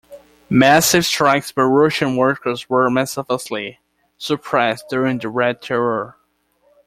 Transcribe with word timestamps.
Massive 0.49 1.05
strikes 1.05 1.51
by 1.51 1.61
Russian 1.61 2.15
workers 2.15 2.67
were 2.67 2.89
"mercilessly" 2.89 3.77
suppressed 4.17 4.85
during 4.89 5.19
the 5.19 5.29
Red 5.29 5.61
Terror. 5.61 6.17